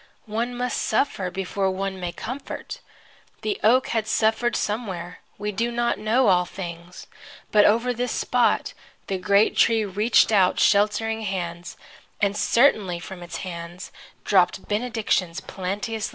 [0.25, 2.79] One must suffer before one may comfort.
[3.43, 5.19] The oak had suffered somewhere.
[5.37, 7.05] We do not know all things.
[7.51, 8.73] But over this spot
[9.05, 11.77] the great tree reached out sheltering hands,
[12.19, 13.91] and certainly from its hands
[14.25, 16.09] dropped benedictions plenteously down.